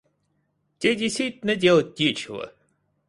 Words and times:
Те 0.79 0.95
действительно 0.95 1.55
делать 1.55 1.99
нечего? 1.99 2.51